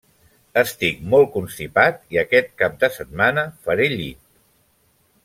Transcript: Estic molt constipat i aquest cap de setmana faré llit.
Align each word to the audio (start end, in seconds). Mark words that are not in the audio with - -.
Estic 0.61 1.03
molt 1.11 1.29
constipat 1.35 2.01
i 2.15 2.19
aquest 2.21 2.49
cap 2.63 2.79
de 2.85 2.91
setmana 2.97 3.45
faré 3.69 3.91
llit. 3.97 4.19